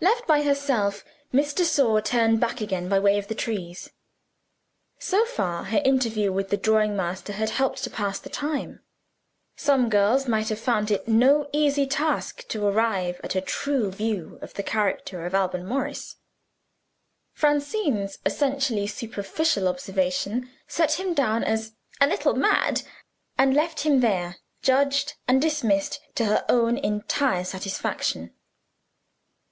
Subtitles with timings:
[0.00, 3.88] Left by herself, Miss de Sor turned back again by way of the trees.
[4.98, 8.80] So far, her interview with the drawing master had helped to pass the time.
[9.54, 14.40] Some girls might have found it no easy task to arrive at a true view
[14.42, 16.16] of the character of Alban Morris.
[17.32, 22.82] Francine's essentially superficial observation set him down as "a little mad,"
[23.38, 28.34] and left him there, judged and dismissed to her own entire satisfaction.